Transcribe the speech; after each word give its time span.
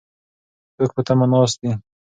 څوک 0.75 0.89
په 0.95 1.01
تمه 1.07 1.25
ناست 1.31 1.57
دي؟ 1.61 1.71